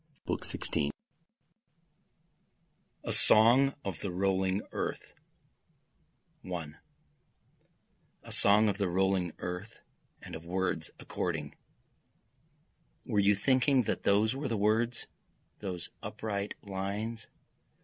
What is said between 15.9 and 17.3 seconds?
upright lines?